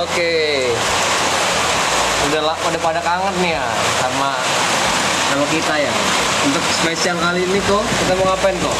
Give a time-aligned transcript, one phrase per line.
[0.00, 0.32] Oke.
[2.30, 3.64] Udah lah, pada pada kangen nih ya
[4.00, 4.32] sama
[5.28, 5.92] sama kita ya.
[6.48, 8.76] Untuk spesial kali ini kok kita mau ngapain kok?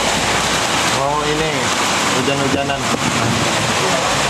[1.05, 1.51] Oh ini
[2.17, 2.81] hujan-hujanan.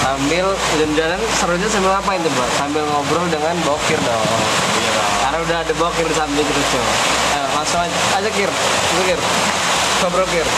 [0.02, 2.50] Sambil hujan-hujanan serunya sambil ngapain tuh, Bang?
[2.58, 4.26] Sambil ngobrol dengan Bokir dong.
[4.74, 4.92] Iya.
[5.22, 6.86] Karena udah ada Bokir di samping kita, Cok.
[7.30, 8.50] Ayo, langsung aja, aja Kir.
[9.06, 9.20] Kir.
[10.02, 10.48] Ngobrol Kir.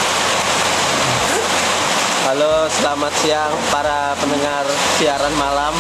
[2.22, 4.64] Halo, selamat siang para pendengar
[4.96, 5.74] siaran malam.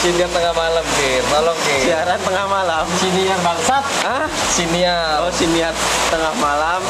[0.00, 1.22] Siniar tengah malam, Kir.
[1.28, 1.92] Tolong, Kir.
[1.92, 2.88] Siaran tengah malam.
[2.98, 3.84] Siniar bangsat.
[4.02, 4.24] Hah?
[4.48, 5.20] Siniar.
[5.22, 5.76] Oh, siniar
[6.08, 6.80] tengah malam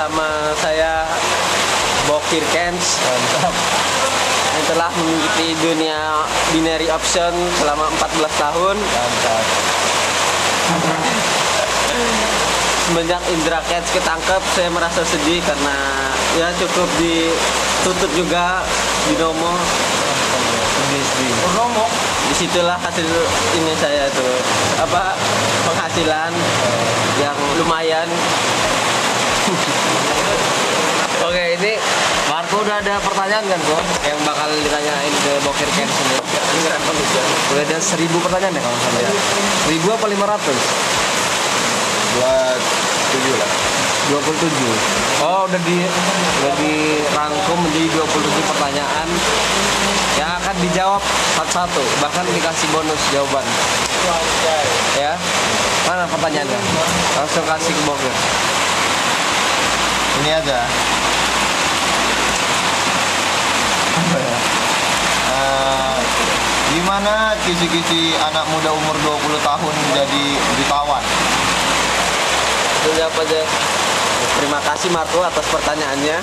[0.00, 1.04] sama saya
[2.08, 3.54] Bokir Kens Mantap.
[4.50, 6.24] yang telah mengikuti dunia
[6.56, 8.76] binary option selama 14 tahun.
[8.80, 9.44] Mantap.
[12.88, 15.76] Semenjak Indra Kens ketangkep, saya merasa sedih karena
[16.38, 18.62] ya cukup ditutup juga
[19.10, 19.52] binomo.
[20.70, 21.34] Sedih, sedih.
[22.30, 23.08] di situlah hasil
[23.58, 24.34] ini saya tuh
[24.78, 25.18] apa
[25.66, 26.30] penghasilan
[27.18, 28.06] yang lumayan
[31.26, 31.76] Oke, ini
[32.32, 33.82] Marco udah ada pertanyaan kan, kok?
[34.08, 36.16] Yang bakal ditanyain ke Bokir Ken sini.
[37.52, 39.10] Udah ada seribu pertanyaan ya kalau salah ya.
[39.68, 40.60] Seribu apa lima ratus?
[42.16, 42.60] Buat
[43.12, 43.79] tujuh lah.
[44.10, 49.08] 27 Oh udah di udah dirangkum menjadi 27 pertanyaan
[50.18, 50.98] yang akan dijawab
[51.38, 53.46] satu-satu bahkan dikasih bonus jawaban
[54.98, 55.14] ya
[55.86, 56.60] mana pertanyaannya
[57.22, 58.14] langsung kasih ke Bokir
[60.20, 60.36] Ini.
[63.96, 64.36] Apa ya?
[65.32, 65.96] Eh,
[66.76, 70.24] gimana kisi-kisi anak muda umur 20 tahun menjadi
[70.60, 71.00] jutawan?
[72.80, 73.40] itu jawab aja
[74.38, 76.18] terima kasih Marco atas pertanyaannya.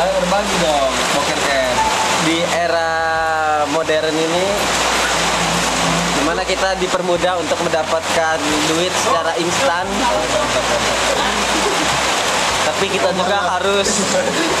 [0.00, 1.76] Kalian berbagi dong Bokir Ken
[2.24, 2.92] di era
[3.68, 4.46] modern ini
[6.16, 8.36] di mana kita dipermudah untuk mendapatkan
[8.68, 9.84] duit secara instan
[12.80, 13.92] tapi kita juga harus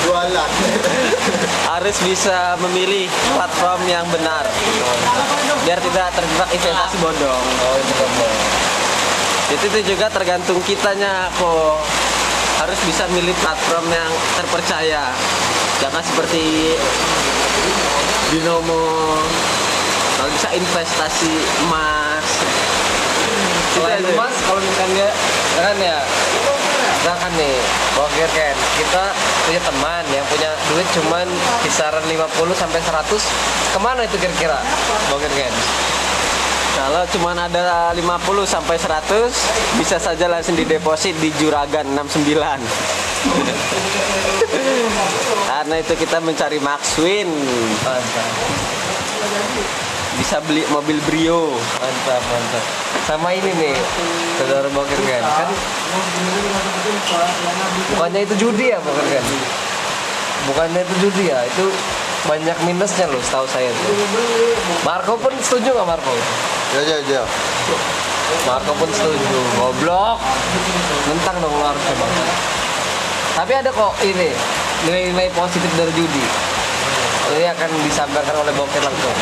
[0.04, 0.50] Jualan.
[1.72, 4.44] harus bisa memilih platform yang benar.
[5.64, 7.44] Biar tidak terjebak investasi bodong.
[7.64, 7.80] Oh
[9.56, 11.80] itu juga tergantung kitanya kok
[12.60, 15.16] harus bisa milih platform yang terpercaya.
[15.80, 16.76] Jangan seperti
[18.36, 19.16] binomo.
[20.20, 21.32] Kalau bisa investasi
[21.64, 22.28] emas.
[23.80, 25.08] Selain emas kalau misalkan dia
[25.56, 25.98] kan ya
[28.00, 28.56] Bokir Ken.
[28.80, 29.12] Kita
[29.44, 31.28] punya teman yang punya duit cuman
[31.60, 32.96] kisaran 50 sampai 100
[33.76, 34.56] ke mana itu kira-kira
[35.12, 35.52] Bokir Ken?
[36.80, 38.00] Kalau cuma ada 50
[38.48, 42.24] sampai 100 bisa saja langsung dideposit di Juragan 69
[45.52, 47.28] karena itu kita mencari Maxwin
[50.20, 51.56] bisa beli mobil Brio.
[51.80, 52.64] Mantap mantap.
[53.08, 53.74] Sama ini nih
[54.36, 55.48] saudara Bokir Ken kan?
[57.96, 59.24] Bukannya itu judi ya Bokir Ken
[60.40, 61.68] bukannya itu judi ya itu
[62.24, 63.92] banyak minusnya loh setahu saya tuh.
[64.84, 66.12] Marco pun setuju nggak Marco?
[66.72, 67.22] Ya, ya, ya.
[68.48, 69.40] Marco pun setuju.
[69.60, 70.16] Goblok.
[71.08, 71.76] Tentang dong bang
[73.30, 74.28] tapi ada kok ini
[74.84, 76.24] nilai-nilai positif dari judi
[77.36, 79.14] ini akan disampaikan oleh Bokir langsung.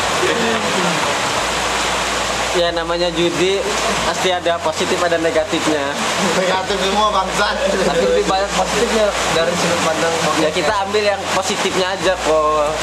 [2.57, 3.61] Ya namanya judi
[4.09, 5.93] pasti ada positif ada negatifnya.
[6.33, 7.55] Negatif semua bangsat.
[7.85, 9.05] tapi lebih banyak positifnya
[9.37, 12.73] dari sudut pandang ya kita ambil yang positifnya aja kok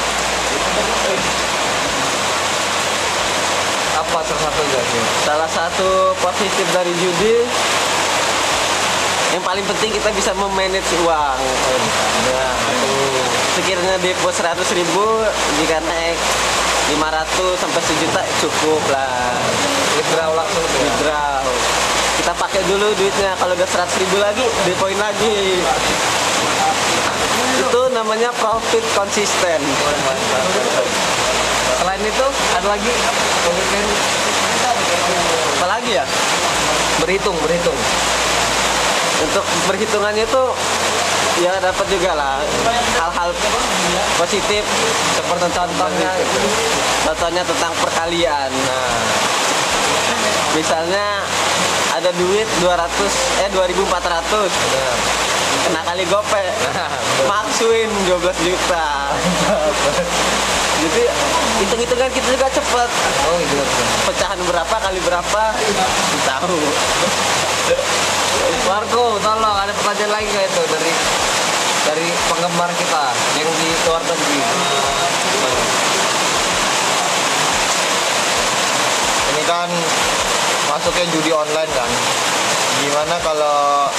[3.97, 5.89] apa salah satunya sih salah satu
[6.21, 7.35] positif dari judi
[9.35, 11.39] yang paling penting kita bisa memanage uang
[12.29, 15.05] nah sekiranya depo 100 ribu
[15.57, 16.17] jika naik
[16.93, 19.33] 500 sampai sejuta cukup lah.
[19.97, 20.85] Withdraw langsung tuh ya.
[20.85, 21.41] withdraw
[22.21, 23.33] kita pakai dulu duitnya.
[23.41, 25.57] Kalau udah 100 ribu lagi depoin lagi.
[27.57, 29.59] Itu namanya profit konsisten.
[31.81, 32.25] Selain itu
[32.61, 32.93] ada lagi?
[33.73, 33.85] Ken
[35.57, 36.05] apalagi ya?
[37.01, 37.77] Berhitung berhitung.
[39.17, 40.43] Untuk perhitungannya itu
[41.41, 42.41] ya dapat juga lah.
[42.97, 43.29] Hal-hal
[44.17, 44.63] positif
[45.13, 46.11] seperti contohnya
[47.05, 48.49] contohnya tentang perkalian.
[48.49, 49.05] Nah
[50.57, 51.21] misalnya
[51.93, 54.95] ada duit 200 eh 2400 Benar.
[55.65, 56.45] kena kali gope
[57.29, 58.87] maksuin 12 juta.
[60.77, 61.03] Jadi
[61.57, 62.89] hitung-hitungan kita juga cepet
[63.25, 63.65] oh gitu
[64.05, 65.41] pecahan berapa kali berapa
[66.29, 66.59] tahu
[68.67, 70.91] Marco tolong ada pertanyaan lagi nggak itu dari
[71.87, 73.05] dari penggemar kita
[73.39, 74.37] yang di luar negeri
[79.27, 79.69] Ini kan
[80.67, 81.89] masuknya judi online kan.
[82.77, 83.89] Gimana kalau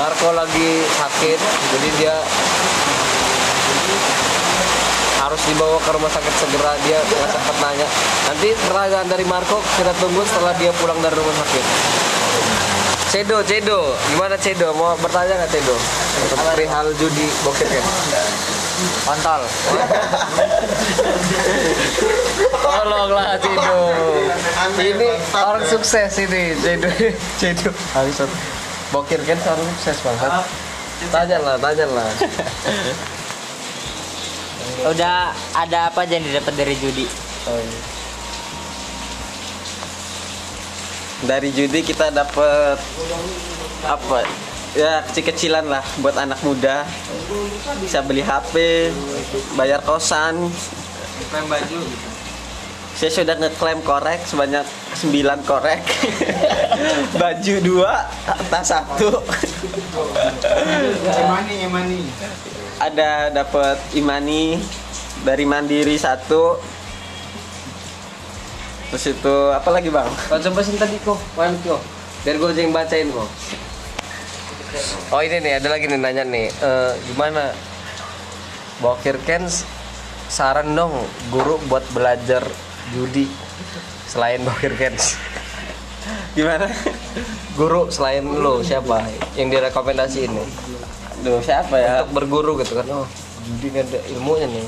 [0.00, 1.38] Marco lagi sakit
[1.74, 2.16] jadi dia
[5.20, 7.86] harus dibawa ke rumah sakit segera dia nggak sempat nanya
[8.32, 11.64] nanti pertanyaan dari Marco kita tunggu setelah dia pulang dari rumah sakit
[13.10, 14.70] Cedo, Cedo, gimana Cedo?
[14.78, 15.74] Mau bertanya nggak Cedo?
[16.22, 17.82] Untuk perihal judi bokep ya?
[19.02, 19.42] Kontol.
[22.54, 23.78] Tolonglah Cedo.
[24.78, 26.86] Ini orang sukses ini Cedo.
[27.34, 27.74] Cedo.
[27.90, 28.30] Bangsat.
[28.94, 30.30] Bokir kan orang sukses banget.
[31.10, 32.08] Tanya lah, tanya lah.
[34.80, 37.04] Udah ada apa aja yang didapat dari judi?
[37.48, 37.80] Oh, iya.
[41.24, 42.80] dari judi kita dapet
[43.84, 44.24] apa?
[44.72, 46.86] Ya kecil-kecilan lah buat anak muda.
[47.82, 48.88] Bisa beli HP
[49.58, 50.48] bayar kosan.
[52.96, 54.64] Saya sudah ngeklaim korek sebanyak
[54.96, 55.82] 9 korek.
[57.20, 58.08] Baju dua
[58.48, 59.20] tas satu
[62.80, 64.56] ada dapat imani
[65.20, 66.56] dari mandiri satu
[68.90, 71.78] terus itu apa lagi bang Kau coba sini tadi kok, mana kok?
[72.20, 73.28] Biar gue yang bacain kok.
[75.10, 77.54] Oh ini nih, ada lagi nih nanya nih, Eh, gimana?
[78.80, 79.62] Bokir Kens
[80.26, 80.94] saran dong
[81.28, 82.42] guru buat belajar
[82.96, 83.28] judi
[84.08, 85.20] selain Bokir Kens.
[86.32, 86.64] gimana
[87.58, 89.04] Guru selain lo siapa
[89.36, 90.44] yang direkomendasi ini?
[91.20, 92.88] Aduh siapa ya Untuk berguru gitu kan?
[92.88, 93.04] Oh,
[93.60, 94.64] judi ada ilmunya nih.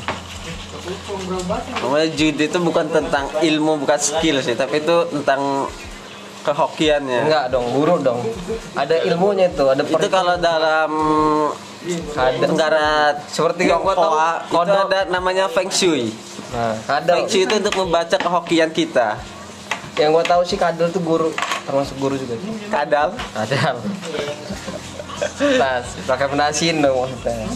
[1.81, 5.71] Namanya judi itu bukan tentang ilmu, bukan skill sih, tapi itu tentang
[6.43, 7.31] kehokiannya.
[7.31, 8.21] Enggak dong, guru dong.
[8.75, 10.91] Ada ilmunya itu, ada Itu kalau dalam
[12.15, 12.47] Ada.
[12.47, 14.11] negara Seperti yang gua itu
[14.51, 14.87] kodok.
[14.87, 16.15] ada namanya Feng Shui.
[16.55, 17.23] Nah, kadal.
[17.23, 19.19] Feng Shui itu untuk membaca kehokian kita.
[19.99, 21.31] Yang gua tahu sih kadal tuh guru,
[21.67, 22.39] termasuk guru juga.
[22.71, 23.15] Kadal.
[23.35, 23.77] Kadal.
[25.59, 27.49] Nah, rekomendasiin dong maksudnya.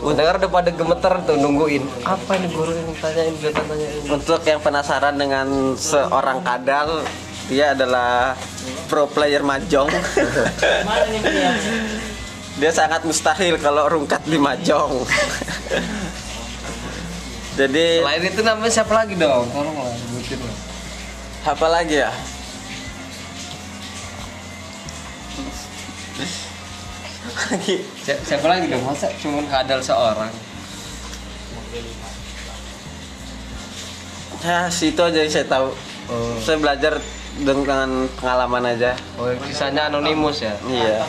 [0.00, 1.84] Dengar udah pada gemeter tuh nungguin.
[2.08, 4.08] Apa ini guru yang tanyain dia tanyain.
[4.08, 7.04] Untuk yang penasaran dengan seorang kadal,
[7.52, 8.32] dia adalah
[8.88, 9.92] pro player mahjong.
[12.60, 15.04] dia sangat mustahil kalau rungkat di mahjong.
[17.60, 19.44] Jadi Selain itu namanya siapa lagi dong?
[19.52, 19.92] Tolong lah.
[21.44, 22.08] apa lagi ya?
[27.40, 28.82] Lagi Si- Siapa lagi dong?
[28.82, 30.28] Masa cuma kadal seorang?
[34.40, 35.68] ya situ aja yang saya tahu.
[36.08, 36.96] Oh, Saya belajar
[37.36, 38.96] dengan pengalaman aja.
[39.14, 40.56] oh kisahnya anonimus ya?
[40.64, 41.04] Iya.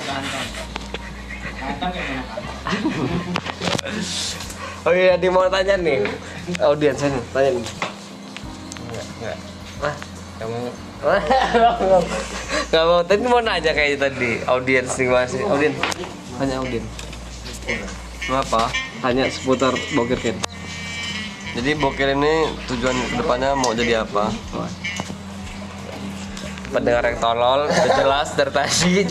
[4.81, 6.03] Oh iya, dia mau tanya nih.
[6.59, 7.63] Audiens ini, tanya nih.
[7.63, 9.37] Enggak, enggak.
[10.35, 10.69] Enggak mau.
[12.67, 13.01] Enggak mau.
[13.01, 14.31] Tadi mau nanya kayak tadi.
[14.43, 15.41] Audiens nih masih.
[15.45, 15.77] Audiens.
[16.39, 16.87] Tanya audiens.
[18.29, 18.71] Mau apa?
[19.01, 20.37] Tanya seputar Bokir Kid.
[21.51, 24.31] Jadi Bokir ini tujuan ke depannya mau jadi apa?
[26.71, 29.03] Pendengar yang tolol, udah jelas dari tadi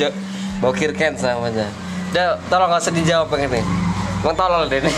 [0.60, 1.68] Bokir Ken namanya.
[2.12, 3.60] Udah, tolong nggak usah dijawab yang ini.
[4.20, 4.92] Emang tolol deh ini.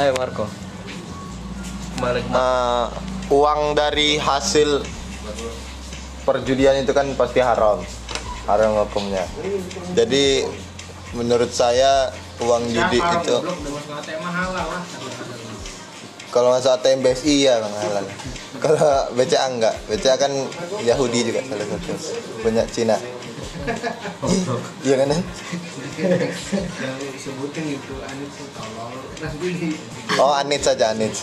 [0.00, 0.48] Ayo Marco.
[2.00, 2.86] Eh,
[3.28, 4.80] uang dari hasil
[6.24, 7.84] perjudian itu kan pasti haram.
[8.50, 9.22] Haram hukumnya.
[9.94, 10.42] Jadi
[11.14, 12.10] menurut saya
[12.42, 13.36] uang judi itu
[16.30, 18.06] kalau masuk ATM BSI ya bang halal.
[18.62, 20.30] Kalau BCA enggak, BCA kan
[20.86, 21.90] Yahudi juga salah satu
[22.46, 22.94] banyak Cina.
[24.80, 25.12] Iya kan?
[25.12, 25.20] Nan?
[30.16, 31.12] Oh Anit saja Anit.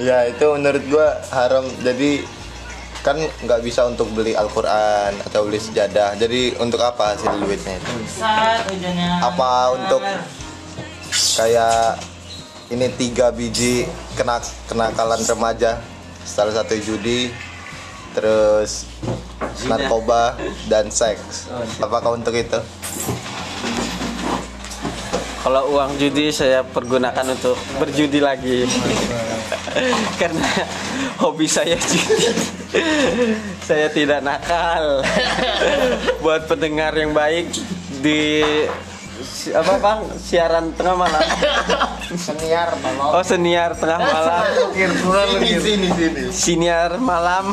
[0.00, 1.64] ya itu menurut gua haram.
[1.84, 2.24] Jadi
[3.00, 6.16] kan nggak bisa untuk beli Al-Quran atau beli sejadah.
[6.16, 7.92] Jadi untuk apa hasil duitnya itu?
[9.20, 10.02] Apa untuk
[11.36, 12.00] kayak
[12.70, 14.38] ini tiga biji kena
[14.70, 15.82] kenakalan remaja
[16.22, 17.34] salah satu judi
[18.14, 18.86] terus
[19.66, 20.38] narkoba
[20.70, 21.50] dan seks
[21.82, 22.58] apakah untuk itu
[25.40, 28.68] Kalau uang judi saya pergunakan untuk berjudi lagi.
[30.20, 30.48] Karena
[31.22, 32.30] hobi saya judi.
[33.62, 35.02] saya tidak nakal.
[36.24, 37.50] Buat pendengar yang baik
[38.00, 38.42] di
[39.52, 41.20] apa bang siaran tengah malam
[42.08, 43.20] Senior tolong.
[43.20, 46.32] oh senior tengah malam Sini sini sini.
[46.32, 47.52] siniar malam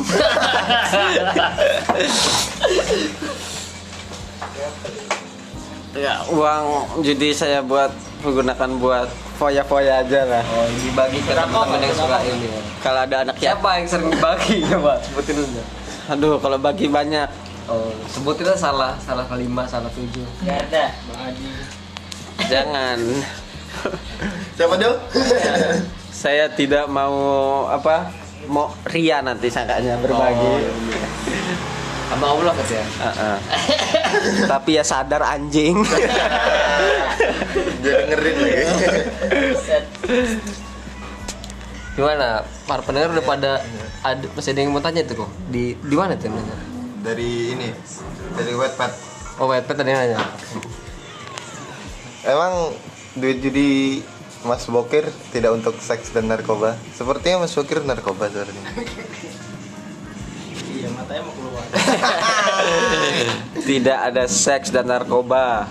[5.92, 6.64] ya uang
[7.04, 12.46] judi saya buat menggunakan buat foya-foya aja lah Oh, dibagi ke teman-teman yang suka ini.
[12.46, 12.60] ya.
[12.78, 15.62] kalau ada anak ya Siapa yang sering bagi coba sebutin aja.
[16.08, 17.28] aduh kalau bagi banyak
[17.66, 20.24] Oh, sebutin aja salah, salah kelima, salah tujuh.
[20.40, 20.88] Gak ada.
[21.04, 21.48] Bang Adi.
[22.46, 22.98] jangan
[24.56, 24.96] Siapa dong?
[26.16, 27.12] saya tidak mau
[27.66, 28.08] apa
[28.48, 30.64] mau ria nanti sangkanya berbagi
[32.08, 32.84] Sama Allah katanya.
[33.04, 33.36] Heeh.
[34.48, 35.76] tapi ya sadar anjing
[37.82, 38.64] Dia dengerin lagi.
[41.98, 42.46] Gimana?
[42.64, 43.58] Para pendengar udah pada
[44.06, 45.30] ada masih ada yang mau tanya tuh kok.
[45.50, 46.54] Di di mana tuh nanya?
[47.02, 47.74] Dari ini,
[48.38, 48.92] dari Wattpad.
[49.42, 50.22] Oh, Wattpad tadi nanya.
[52.22, 52.70] Emang
[53.18, 54.02] duit judi
[54.46, 56.78] Mas Bokir tidak untuk seks dan narkoba?
[56.94, 58.70] Sepertinya Mas Bokir narkoba sepertinya.
[63.68, 65.66] tidak ada seks dan narkoba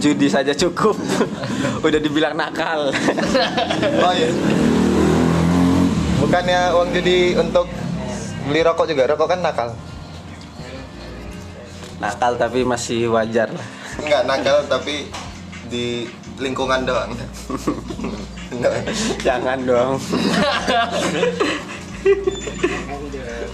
[0.00, 0.96] judi saja cukup
[1.86, 2.88] udah dibilang nakal
[4.04, 4.28] Oh iya.
[6.20, 7.68] Bukannya uang judi untuk
[8.48, 9.08] beli rokok juga?
[9.08, 9.68] Rokok kan nakal.
[12.00, 13.66] nakal tapi masih wajar lah
[14.00, 15.12] Enggak nakal tapi
[15.68, 16.08] di
[16.40, 17.12] lingkungan doang.
[19.26, 20.00] Jangan dong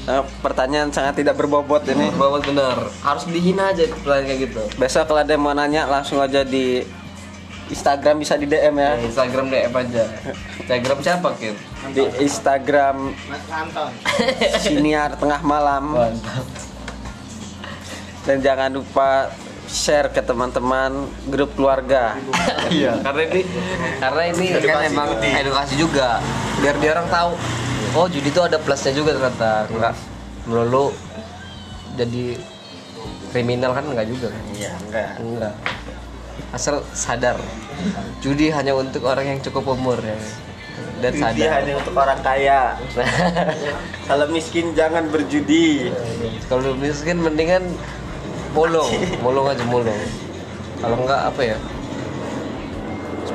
[0.07, 2.79] Eh, pertanyaan sangat tidak berbobot ini Bawa bener.
[2.97, 4.63] Harus dihina aja pertanyaan kayak gitu.
[4.79, 6.87] besok kalau ada yang mau nanya langsung aja di
[7.67, 10.05] Instagram bisa di DM ya Di Instagram DM aja.
[10.57, 11.59] Instagram siapa, Kit?
[11.89, 13.15] di Instagram
[14.61, 16.47] siniar tengah malam Mantap.
[18.23, 19.31] dan jangan lupa
[19.67, 20.91] share ke teman-teman
[21.27, 22.15] grup keluarga
[22.69, 23.41] Iya, karena ini
[23.99, 26.19] karena ini kan emang edukasi juga.
[26.59, 27.31] Biar dia orang tahu.
[27.97, 29.65] Oh, judi itu ada plusnya juga ternyata.
[29.73, 29.97] Enggak
[30.47, 30.95] melulu
[31.99, 32.39] jadi
[33.35, 34.43] kriminal kan enggak juga kan?
[34.55, 35.55] iya enggak Enggak.
[36.55, 37.37] Asal sadar.
[38.23, 40.15] Judi hanya untuk orang yang cukup umur ya.
[41.03, 41.51] Dan Judi sadar.
[41.61, 42.79] hanya untuk orang kaya
[44.09, 45.93] kalau miskin jangan berjudi
[46.49, 47.65] Kalau miskin mendingan
[48.55, 48.89] mulung,
[49.21, 49.99] mulung aja mulung.
[50.79, 51.59] Kalau enggak apa ya?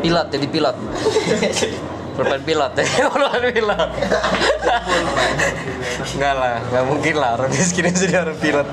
[0.01, 0.75] Pilot jadi pilot.
[2.11, 3.89] Pulpen pilot ya, pulpen pilot.
[6.11, 8.67] enggak lah, enggak mungkin lah orang miskin itu jadi orang pilot.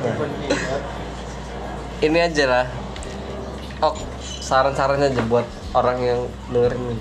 [1.99, 2.67] Ini aja lah.
[3.79, 6.97] Oh, saran-sarannya aja buat orang yang dengerin ini.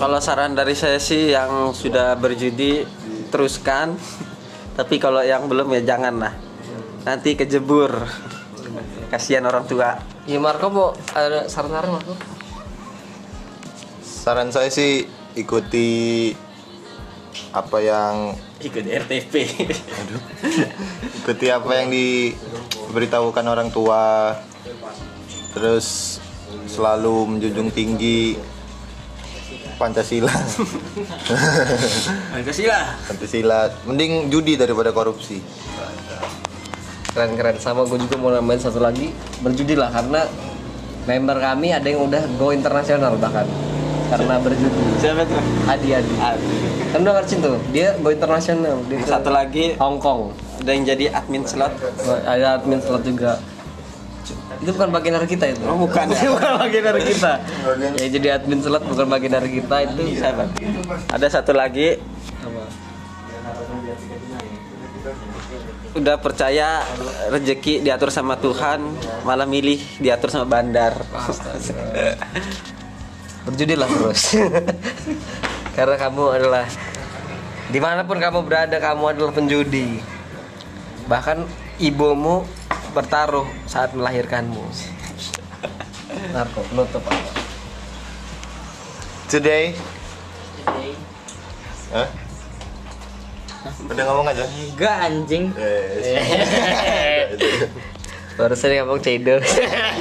[0.00, 2.88] Kalau saran dari saya sih yang sudah berjudi
[3.28, 3.96] teruskan.
[4.80, 6.32] Tapi kalau yang belum ya jangan lah.
[7.04, 8.08] Nanti kejebur.
[9.12, 10.00] Kasihan orang tua.
[10.24, 12.39] Ya Marco mau ada saran-saran Marco?
[14.20, 16.28] Saran saya sih ikuti
[17.56, 19.32] apa yang Ikut RTP.
[21.24, 24.36] ikuti apa yang diberitahukan orang tua.
[25.56, 26.20] Terus
[26.68, 28.36] selalu menjunjung tinggi
[29.80, 30.36] Pancasila.
[32.36, 32.78] Pancasila.
[33.08, 33.60] Pancasila.
[33.88, 35.40] Mending judi daripada korupsi.
[37.10, 39.10] keren keren sama gue juga mau nambahin satu lagi
[39.42, 40.30] berjudi lah karena
[41.10, 43.50] member kami ada yang udah go internasional bahkan
[44.10, 45.40] karena berjudi Siapa tuh?
[45.70, 46.14] Adi Adi.
[46.90, 48.82] Kan udah ngerti tuh dia go internasional.
[48.90, 50.34] Dia Satu lagi Hong Kong.
[50.60, 51.72] ada yang jadi admin slot.
[52.26, 53.40] ada admin slot juga.
[54.60, 55.62] Itu bukan bagian dari kita itu.
[55.64, 56.28] Oh, bukan ya?
[56.36, 57.32] Bukan bagian dari kita.
[57.96, 60.44] Ya jadi admin slot bukan bagian dari kita itu Siapa?
[61.08, 61.96] Ada satu lagi.
[62.44, 62.62] Apa?
[65.90, 66.86] Udah percaya
[67.32, 68.84] rezeki diatur sama Tuhan
[69.26, 70.94] malah milih diatur sama bandar
[73.52, 74.38] berjudilah terus
[75.76, 76.66] karena kamu adalah
[77.70, 80.02] di mana pun kamu berada kamu adalah penjudi
[81.06, 81.46] bahkan
[81.82, 82.46] ibumu
[82.94, 84.62] bertaruh saat melahirkanmu
[86.34, 87.50] narko penutup apa
[89.30, 89.78] Today.
[91.94, 92.10] Hah?
[93.86, 94.42] Udah ngomong aja.
[94.42, 95.54] Enggak anjing.
[95.54, 96.18] Yes.
[98.40, 99.36] baru saya ngomong cedo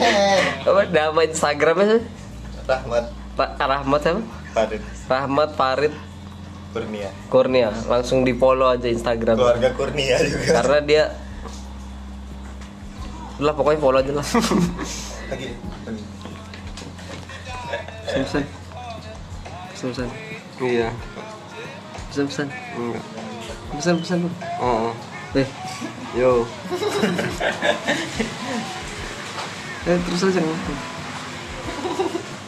[0.69, 2.01] apa nama instagramnya sih
[2.63, 4.19] Rahmat Pak Rahmat apa
[4.51, 5.93] Farid Rahmat Farid
[6.69, 7.09] Kurnia.
[7.31, 10.59] Kurnia langsung di follow aja instagram Keluarga Kurnia juga.
[10.59, 11.03] karena dia
[13.39, 14.27] lah pokoknya follow aja lah
[15.31, 15.47] lagi
[18.03, 18.43] Pesan pesan.
[19.71, 20.09] Pesan
[20.59, 20.89] Iya.
[22.09, 23.03] pesan pesan Enggak.
[23.71, 24.19] pesan pesan.
[24.59, 24.91] Oh.
[25.31, 25.45] Eh,
[26.11, 26.41] Yo.
[29.85, 30.98] eh terus aja ngomong.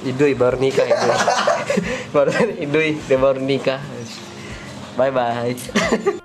[0.01, 1.15] Idui baru nikah Idui.
[2.15, 3.81] baru Idui dia baru nikah.
[4.97, 6.19] Bye bye.